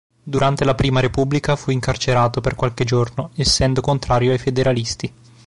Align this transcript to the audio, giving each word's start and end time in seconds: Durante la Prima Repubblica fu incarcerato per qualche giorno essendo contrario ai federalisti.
Durante 0.23 0.65
la 0.65 0.73
Prima 0.73 0.99
Repubblica 0.99 1.55
fu 1.55 1.69
incarcerato 1.69 2.41
per 2.41 2.55
qualche 2.55 2.83
giorno 2.85 3.29
essendo 3.35 3.81
contrario 3.81 4.31
ai 4.31 4.39
federalisti. 4.39 5.13